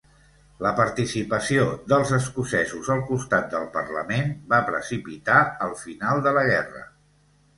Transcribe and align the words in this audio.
La 0.65 0.69
participació 0.77 1.65
dels 1.93 2.13
escocesos 2.17 2.89
al 2.95 3.03
costat 3.09 3.45
del 3.53 3.67
Parlament, 3.77 4.33
va 4.55 4.61
precipitar 4.71 5.37
el 5.67 5.79
final 5.83 6.25
de 6.29 6.33
la 6.39 6.47
guerra. 6.49 6.83